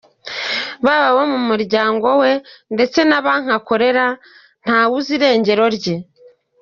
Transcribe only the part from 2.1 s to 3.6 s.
we ndetse na banki